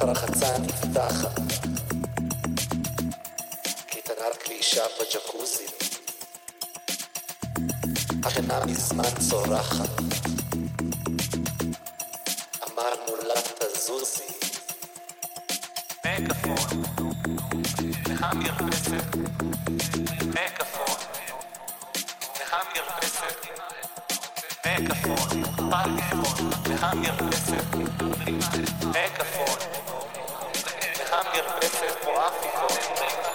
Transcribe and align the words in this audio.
הרחצה 0.00 0.58
נפתחת. 0.58 1.40
קטנה 3.86 4.28
רק 4.32 4.48
לאישה 4.48 4.84
בג'קוזי. 5.00 5.66
השינה 8.24 8.64
מזמן 8.66 9.10
צורחת. 9.30 9.88
אמרנו 12.70 13.16
לה 13.26 13.34
תזוזי. 13.58 14.22
מגפון. 16.04 16.82
המרפסת. 18.20 19.16
מגפון. 20.26 20.96
המרפסת. 22.52 23.46
מגפון. 24.66 25.44
פלאפון. 25.56 26.50
המרפסת. 26.80 27.74
מגפון. 28.86 29.75
Este 31.66 31.86
es 31.86 33.25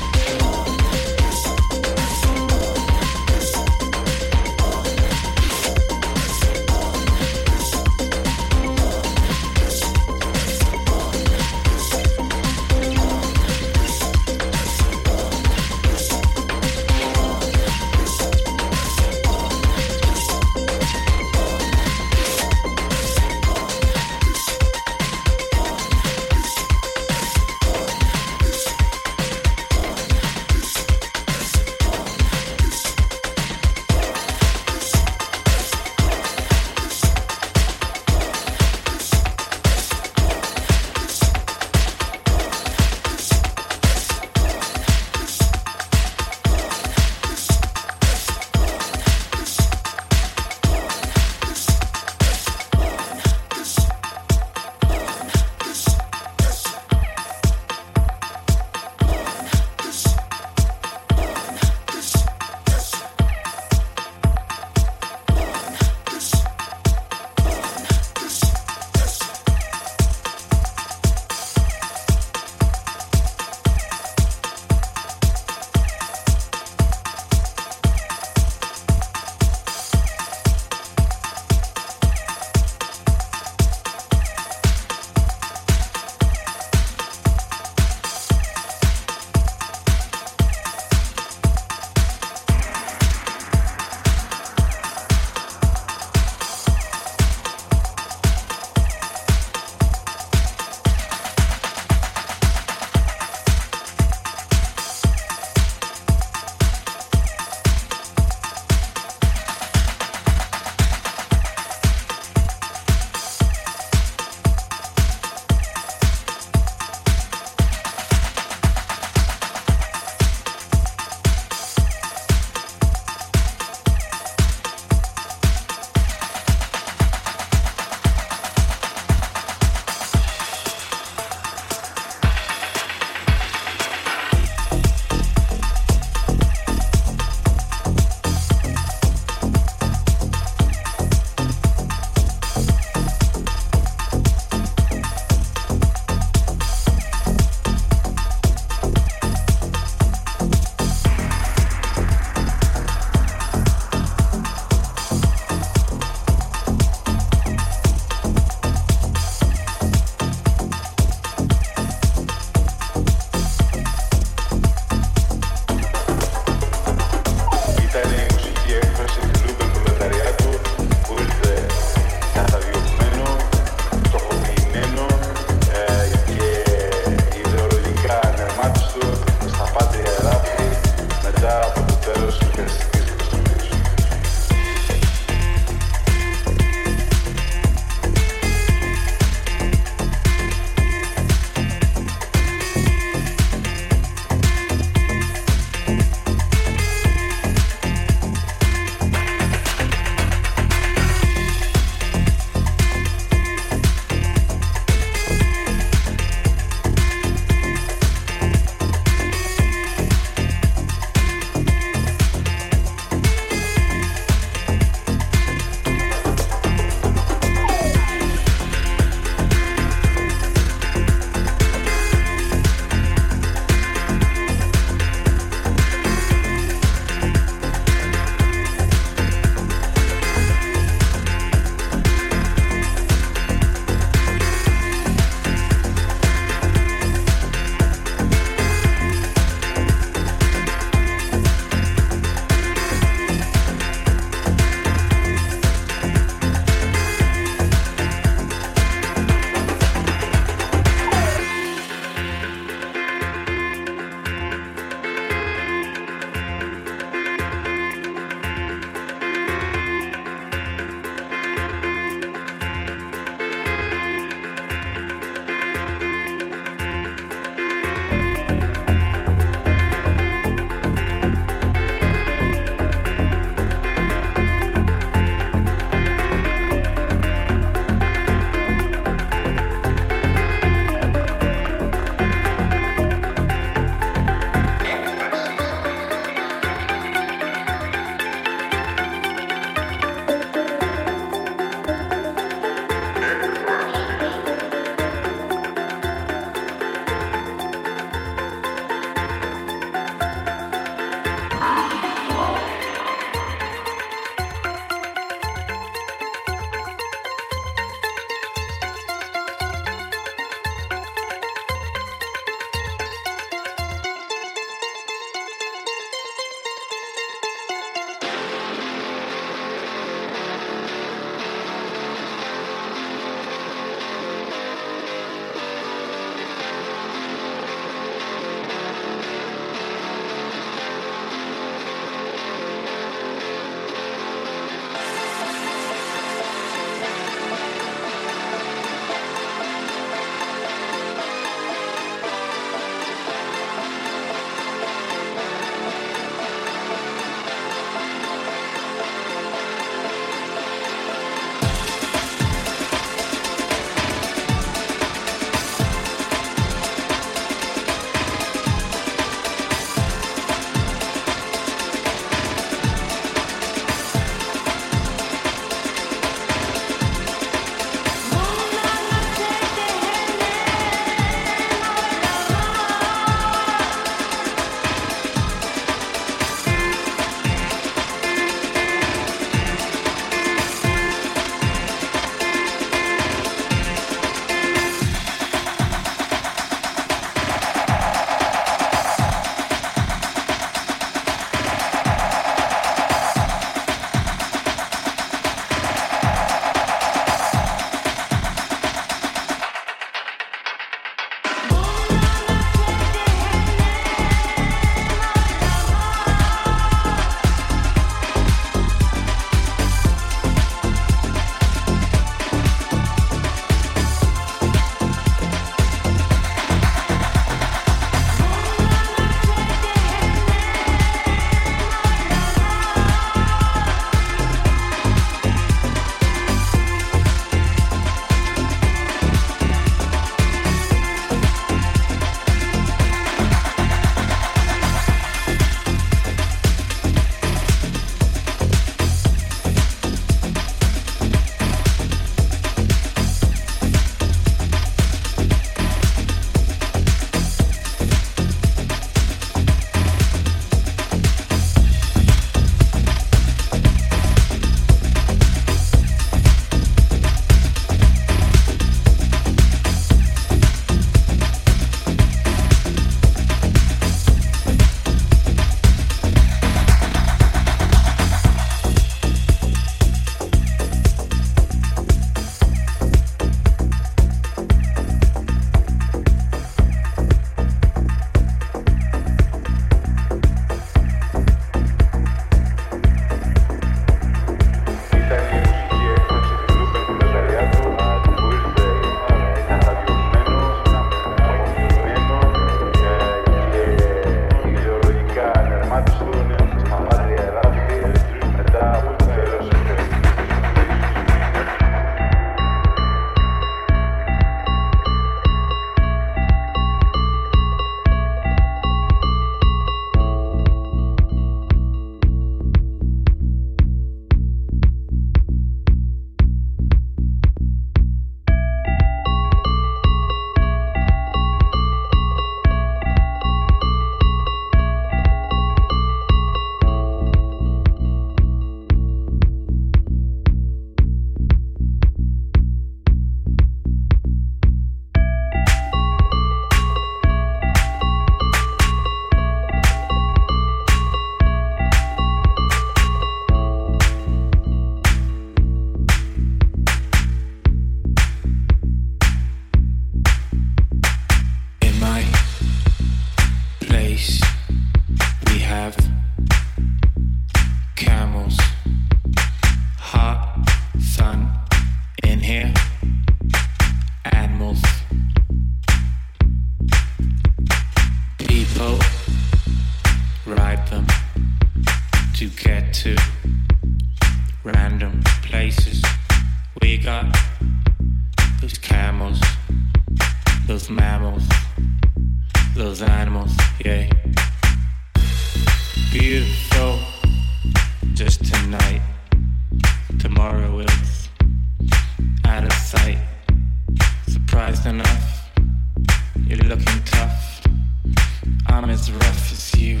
I'm 598.74 598.90
as 598.90 599.08
rough 599.12 599.52
as 599.52 599.72
you, 599.80 600.00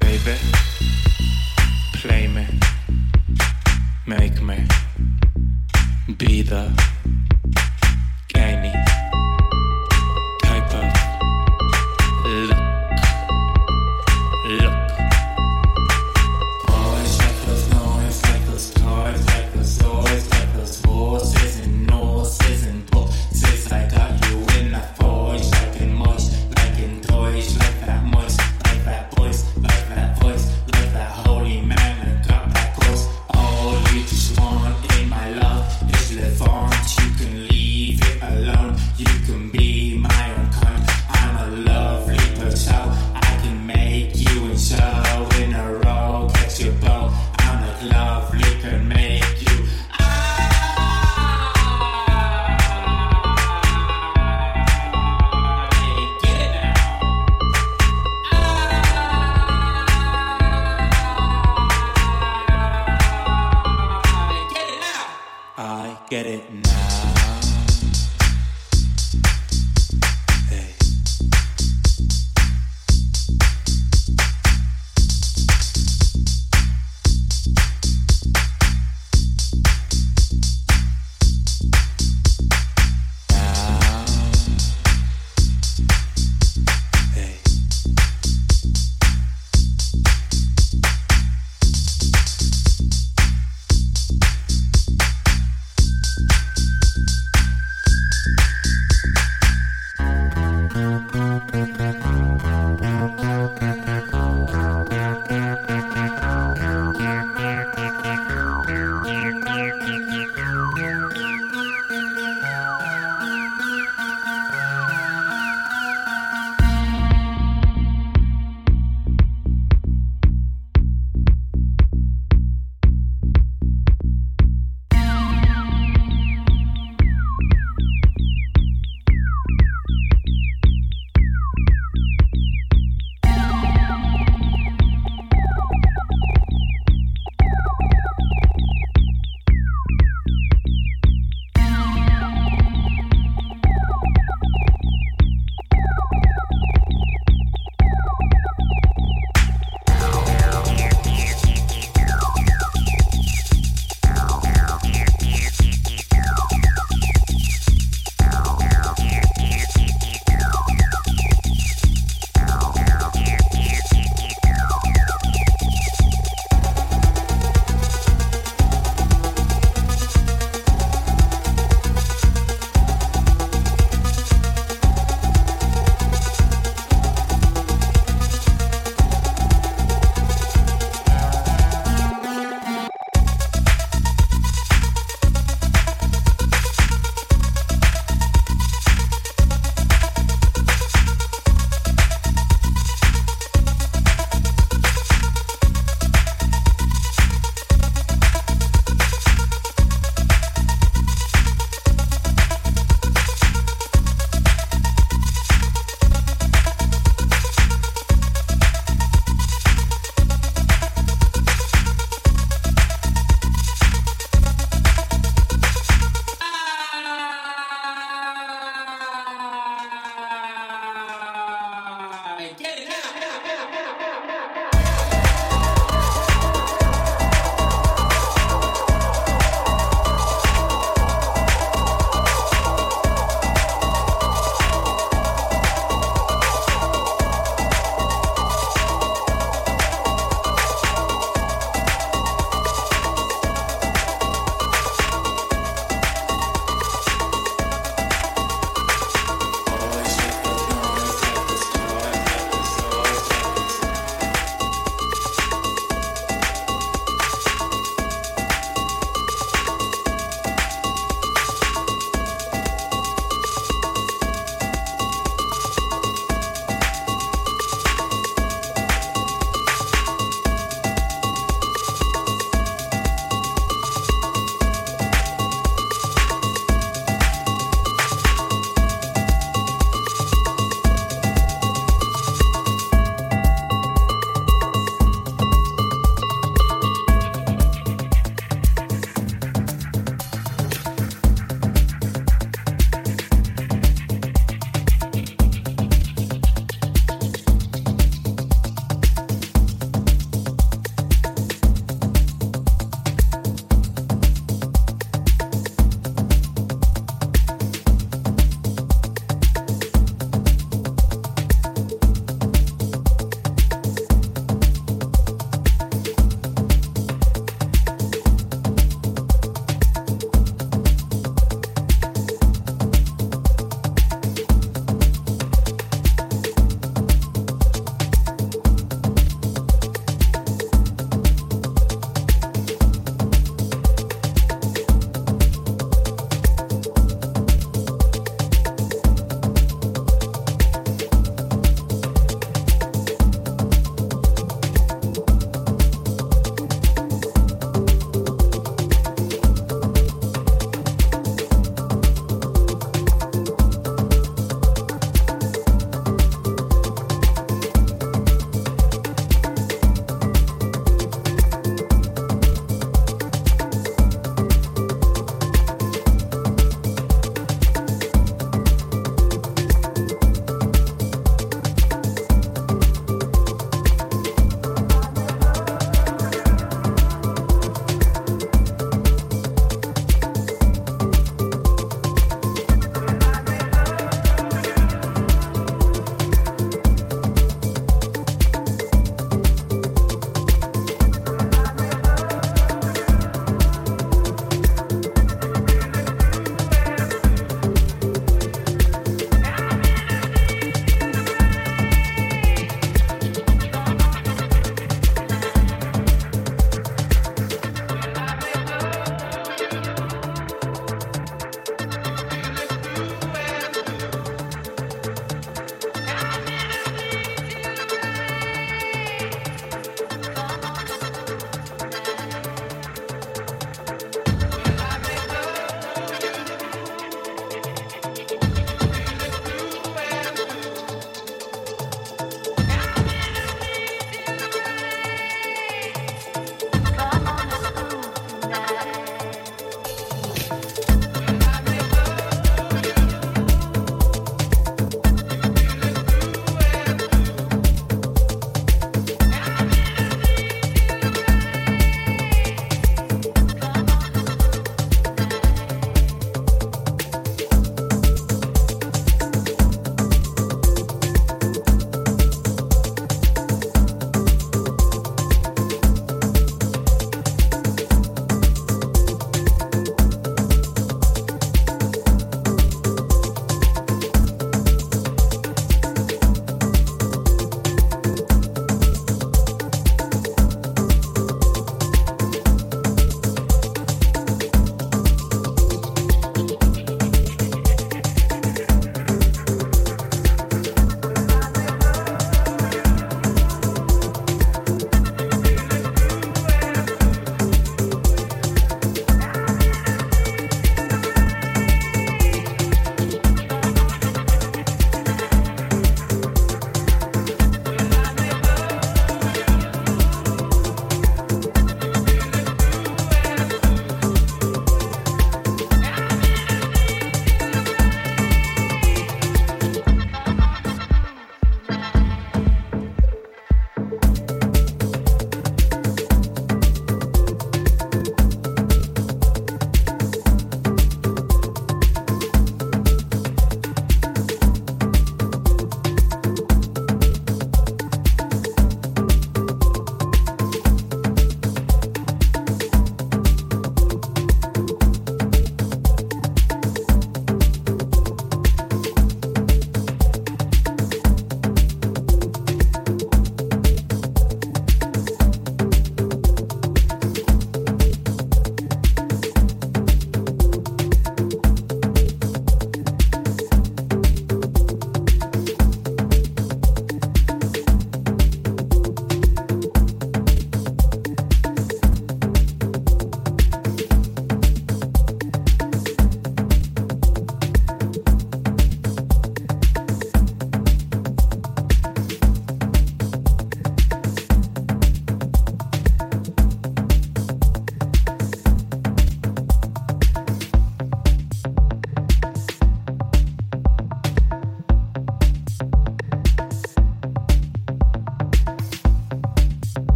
baby. 0.00 0.36
Play 1.94 2.28
me, 2.28 2.46
make 4.06 4.40
me 4.40 4.64
be 6.16 6.42
the 6.42 6.93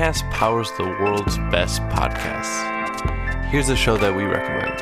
ACAST 0.00 0.30
powers 0.30 0.72
the 0.78 0.84
world's 0.84 1.36
best 1.50 1.82
podcasts. 1.88 3.44
Here's 3.50 3.68
a 3.68 3.76
show 3.76 3.98
that 3.98 4.14
we 4.14 4.24
recommend. 4.24 4.80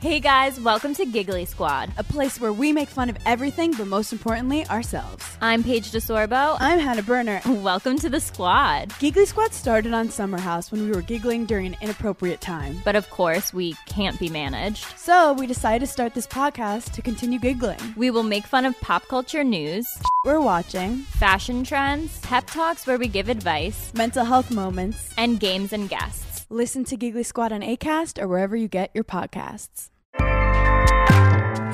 Hey 0.00 0.18
guys, 0.18 0.58
welcome 0.58 0.92
to 0.94 1.04
Giggly 1.06 1.44
Squad. 1.44 1.92
A 1.98 2.02
place 2.02 2.40
where 2.40 2.52
we 2.52 2.72
make 2.72 2.88
fun 2.88 3.08
of 3.08 3.16
everything, 3.26 3.70
but 3.72 3.86
most 3.86 4.12
importantly, 4.12 4.66
ourselves. 4.66 5.24
I'm 5.40 5.62
Paige 5.62 5.92
DeSorbo. 5.92 6.56
I'm 6.58 6.80
Hannah 6.80 7.04
Berner. 7.04 7.40
Welcome 7.46 7.96
to 7.98 8.08
the 8.08 8.18
squad. 8.18 8.92
Giggly 8.98 9.26
Squad 9.26 9.52
started 9.52 9.92
on 9.92 10.08
Summer 10.08 10.40
House 10.40 10.72
when 10.72 10.82
we 10.82 10.90
were 10.90 11.02
giggling 11.02 11.44
during 11.44 11.66
an 11.66 11.76
inappropriate 11.80 12.40
time. 12.40 12.80
But 12.84 12.96
of 12.96 13.08
course, 13.10 13.52
we 13.52 13.74
can't 13.86 14.18
be 14.18 14.30
managed. 14.30 14.84
So 14.98 15.34
we 15.34 15.46
decided 15.46 15.86
to 15.86 15.92
start 15.92 16.14
this 16.14 16.26
podcast 16.26 16.90
to 16.94 17.02
continue 17.02 17.38
giggling. 17.38 17.94
We 17.96 18.10
will 18.10 18.24
make 18.24 18.46
fun 18.46 18.64
of 18.64 18.80
pop 18.80 19.06
culture 19.06 19.44
news, 19.44 19.86
We're 20.22 20.40
watching 20.42 20.98
fashion 20.98 21.64
trends, 21.64 22.20
pep 22.20 22.46
talks 22.46 22.86
where 22.86 22.98
we 22.98 23.08
give 23.08 23.30
advice, 23.30 23.90
mental 23.94 24.24
health 24.24 24.50
moments. 24.50 25.14
and 25.16 25.40
games 25.40 25.72
and 25.72 25.88
guests. 25.88 26.46
Listen 26.50 26.84
to 26.84 26.96
Giggly 26.96 27.22
Squad 27.22 27.52
on 27.52 27.62
ACAST 27.62 28.20
or 28.20 28.28
wherever 28.28 28.54
you 28.56 28.68
get 28.68 28.90
your 28.92 29.04
podcasts. 29.04 29.88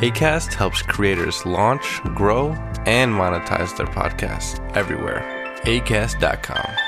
ACAST 0.00 0.52
helps 0.52 0.82
creators 0.82 1.44
launch, 1.46 2.00
grow, 2.14 2.50
and 2.86 3.12
monetize 3.12 3.76
their 3.76 3.86
podcasts 3.86 4.60
everywhere. 4.76 5.22
ACAST.com. 5.62 6.85